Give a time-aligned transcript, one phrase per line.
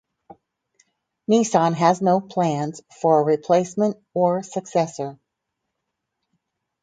[1.29, 5.19] Nissan has no plans for a replacement or successor.